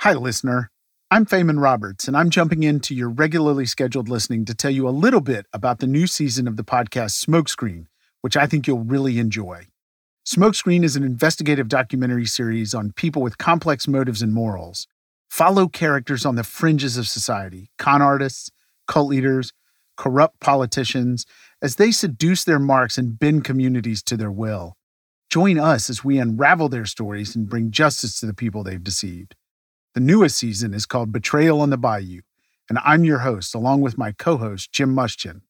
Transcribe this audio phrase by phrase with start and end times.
[0.00, 0.70] Hi, listener.
[1.10, 4.98] I'm Feynman Roberts, and I'm jumping into your regularly scheduled listening to tell you a
[5.04, 7.84] little bit about the new season of the podcast Smokescreen,
[8.22, 9.66] which I think you'll really enjoy.
[10.26, 14.88] Smokescreen is an investigative documentary series on people with complex motives and morals.
[15.28, 18.50] Follow characters on the fringes of society con artists,
[18.88, 19.52] cult leaders,
[19.98, 21.26] corrupt politicians
[21.60, 24.78] as they seduce their marks and bend communities to their will.
[25.28, 29.34] Join us as we unravel their stories and bring justice to the people they've deceived.
[29.92, 32.20] The newest season is called Betrayal on the Bayou,
[32.68, 35.40] and I'm your host, along with my co host, Jim Mustian.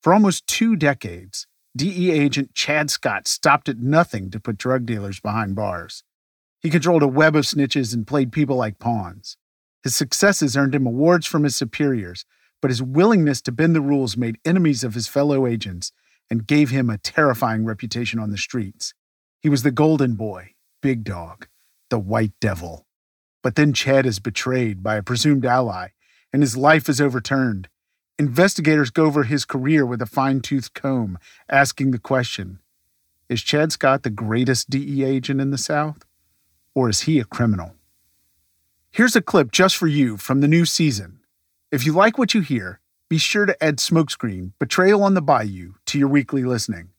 [0.00, 5.18] For almost two decades, DEA agent Chad Scott stopped at nothing to put drug dealers
[5.18, 6.04] behind bars.
[6.60, 9.36] He controlled a web of snitches and played people like pawns.
[9.82, 12.24] His successes earned him awards from his superiors,
[12.60, 15.90] but his willingness to bend the rules made enemies of his fellow agents
[16.30, 18.94] and gave him a terrifying reputation on the streets.
[19.40, 21.48] He was the golden boy, big dog,
[21.90, 22.86] the white devil.
[23.42, 25.88] But then Chad is betrayed by a presumed ally,
[26.32, 27.68] and his life is overturned.
[28.18, 31.18] Investigators go over his career with a fine toothed comb,
[31.48, 32.60] asking the question
[33.28, 36.04] Is Chad Scott the greatest DEA agent in the South?
[36.74, 37.74] Or is he a criminal?
[38.90, 41.20] Here's a clip just for you from the new season.
[41.70, 45.74] If you like what you hear, be sure to add Smokescreen Betrayal on the Bayou
[45.86, 46.90] to your weekly listening.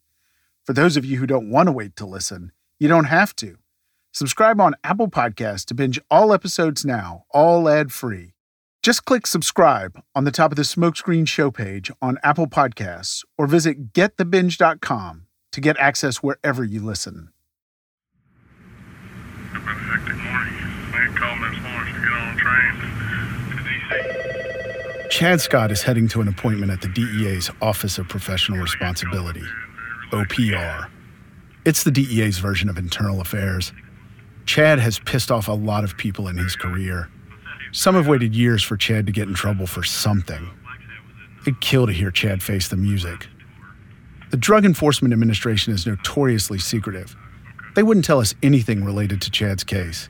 [0.63, 3.57] For those of you who don't want to wait to listen, you don't have to.
[4.15, 8.35] Subscribe on Apple Podcasts to binge all episodes now, all ad free.
[8.83, 13.47] Just click subscribe on the top of the Smokescreen show page on Apple Podcasts or
[13.47, 17.29] visit getthebinge.com to get access wherever you listen.
[25.09, 29.45] Chad Scott is heading to an appointment at the DEA's Office of Professional Responsibility,
[30.11, 30.87] OPR.
[31.65, 33.73] It's the DEA's version of internal affairs.
[34.45, 37.09] Chad has pissed off a lot of people in his career.
[37.71, 40.49] Some have waited years for Chad to get in trouble for something.
[41.41, 43.27] It'd kill to hear Chad face the music.
[44.31, 47.15] The Drug Enforcement Administration is notoriously secretive.
[47.75, 50.09] They wouldn't tell us anything related to Chad's case.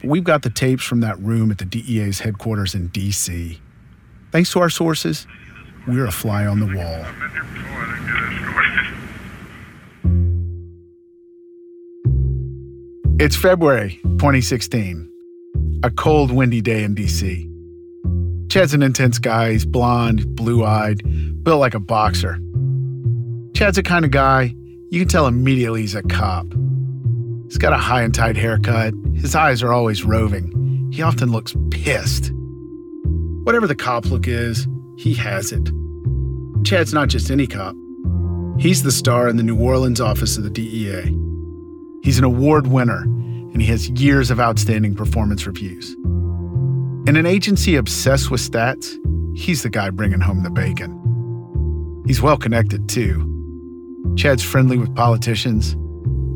[0.00, 3.60] But we've got the tapes from that room at the DEA's headquarters in D.C.
[4.32, 5.26] Thanks to our sources,
[5.86, 7.04] we're a fly on the wall.
[13.20, 15.06] It's February 2016,
[15.82, 17.46] a cold, windy day in DC.
[18.50, 19.52] Chad's an intense guy.
[19.52, 21.02] He's blonde, blue eyed,
[21.44, 22.38] built like a boxer.
[23.54, 24.54] Chad's the kind of guy
[24.88, 26.46] you can tell immediately he's a cop.
[27.44, 28.94] He's got a high and tight haircut.
[29.14, 30.88] His eyes are always roving.
[30.90, 32.32] He often looks pissed.
[33.44, 34.66] Whatever the cop look is,
[34.96, 35.70] he has it.
[36.64, 37.76] Chad's not just any cop.
[38.58, 41.14] He's the star in the New Orleans office of the DEA.
[42.02, 45.92] He's an award winner, and he has years of outstanding performance reviews.
[47.06, 48.96] In an agency obsessed with stats,
[49.36, 50.96] he's the guy bringing home the bacon.
[52.06, 53.26] He's well connected, too.
[54.16, 55.76] Chad's friendly with politicians,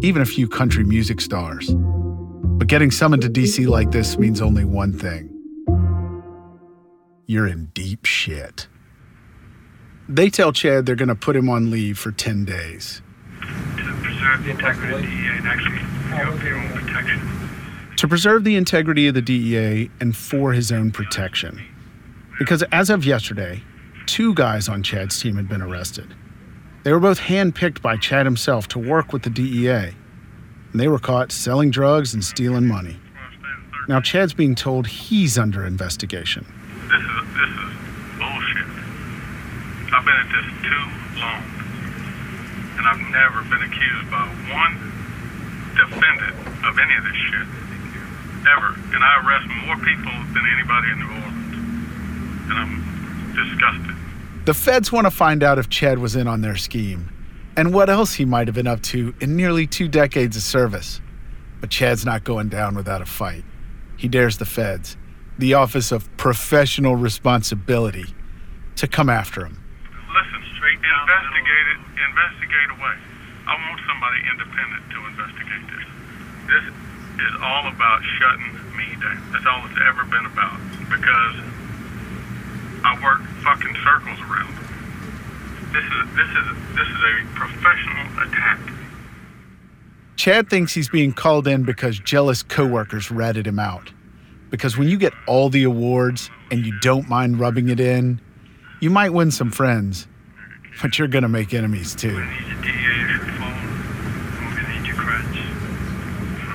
[0.05, 1.75] even a few country music stars.
[1.75, 5.31] But getting summoned to DC like this means only one thing
[7.27, 8.69] you're in deep shit.
[10.09, 13.01] They tell Chad they're going to put him on leave for 10 days.
[14.25, 15.79] To preserve the integrity of the DEA and actually
[16.17, 17.21] help your own protection.
[17.97, 21.63] to preserve the integrity of the DEA and for his own protection.
[22.39, 23.63] Because as of yesterday,
[24.07, 26.15] two guys on Chad's team had been arrested.
[26.83, 29.95] They were both handpicked by Chad himself to work with the DEA,
[30.73, 32.97] and they were caught selling drugs and stealing money.
[33.89, 36.45] Now, Chad's being told he's under investigation.
[36.91, 37.73] This is this is
[38.19, 38.67] bullshit.
[39.95, 41.43] I've been at this too long,
[42.77, 44.75] and I've never been accused by one
[45.75, 47.47] defendant of any of this shit
[48.47, 48.75] ever.
[48.95, 51.55] And I arrest more people than anybody in New Orleans,
[52.51, 52.75] and I'm
[53.35, 53.97] disgusted.
[54.45, 57.11] The feds want to find out if Chad was in on their scheme
[57.57, 61.01] and what else he might have been up to in nearly two decades of service.
[61.61, 63.45] But Chad's not going down without a fight.
[63.97, 64.99] He dares the feds,
[65.39, 68.15] the Office of Professional Responsibility,
[68.77, 69.64] to come after him.
[71.05, 71.81] Investigate it.
[72.01, 72.97] Investigate away.
[73.45, 75.87] I want somebody independent to investigate this.
[76.49, 76.65] This
[77.29, 79.21] is all about shutting me down.
[79.29, 80.57] That's all it's ever been about.
[80.89, 81.37] Because
[82.89, 84.57] I work fucking circles around.
[85.77, 88.61] This is this is this is a professional attack.
[90.17, 93.93] Chad thinks he's being called in because jealous coworkers ratted him out.
[94.49, 98.21] Because when you get all the awards and you don't mind rubbing it in,
[98.81, 100.07] you might win some friends,
[100.83, 102.25] but you're gonna make enemies too.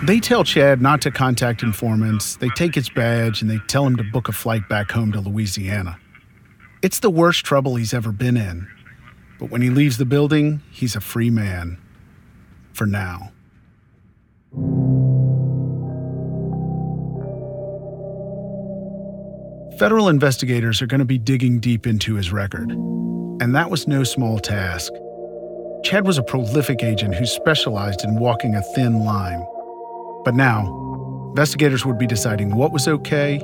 [0.03, 3.95] They tell Chad not to contact informants, they take his badge, and they tell him
[3.97, 5.99] to book a flight back home to Louisiana.
[6.81, 8.67] It's the worst trouble he's ever been in.
[9.39, 11.77] But when he leaves the building, he's a free man.
[12.73, 13.31] For now.
[19.77, 22.71] Federal investigators are going to be digging deep into his record.
[23.41, 24.91] And that was no small task.
[25.83, 29.45] Chad was a prolific agent who specialized in walking a thin line.
[30.25, 30.65] But now,
[31.29, 33.41] investigators would be deciding what was okay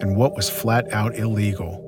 [0.00, 1.86] and what was flat out illegal.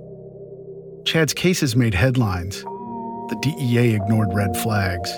[1.04, 2.62] Chad's cases made headlines.
[2.62, 5.10] The DEA ignored red flags.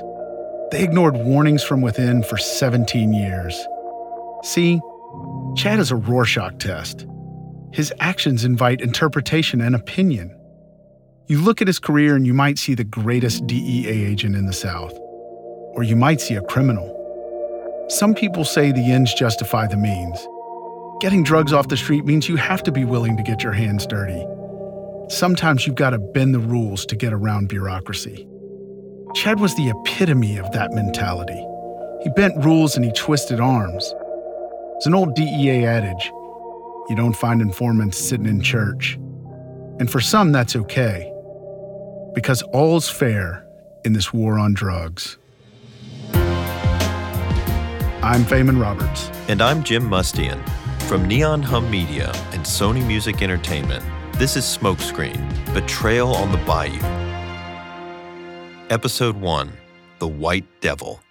[0.72, 3.54] They ignored warnings from within for 17 years.
[4.42, 4.80] See,
[5.56, 7.06] Chad is a Rorschach test.
[7.72, 10.36] His actions invite interpretation and opinion.
[11.26, 14.52] You look at his career and you might see the greatest DEA agent in the
[14.52, 14.92] South,
[15.74, 16.90] or you might see a criminal.
[17.88, 20.26] Some people say the ends justify the means.
[21.00, 23.86] Getting drugs off the street means you have to be willing to get your hands
[23.86, 24.26] dirty.
[25.08, 28.26] Sometimes you've got to bend the rules to get around bureaucracy.
[29.14, 31.42] Chad was the epitome of that mentality.
[32.02, 33.94] He bent rules and he twisted arms.
[34.76, 36.10] It's an old DEA adage
[36.88, 38.98] you don't find informants sitting in church.
[39.80, 41.10] And for some, that's okay,
[42.14, 43.46] because all's fair
[43.84, 45.18] in this war on drugs.
[48.02, 49.08] I'm Feynman Roberts.
[49.28, 50.40] And I'm Jim Mustian.
[50.82, 53.84] From Neon Hum Media and Sony Music Entertainment,
[54.18, 56.78] this is Smokescreen Betrayal on the Bayou.
[58.70, 59.52] Episode 1
[59.98, 61.03] The White Devil.